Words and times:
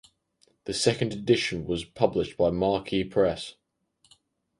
The 0.63 0.73
second 0.73 1.13
edition 1.13 1.67
was 1.67 1.85
published 1.85 2.35
by 2.35 2.49
Marquee 2.49 3.03
Press. 3.03 3.53